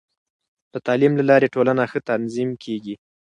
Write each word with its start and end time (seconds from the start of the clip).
د 0.73 0.75
تعلیم 0.87 1.13
له 1.19 1.23
لارې، 1.29 1.53
ټولنه 1.55 1.83
ښه 1.91 1.99
تنظیم 2.09 2.49
کېږي. 2.63 2.95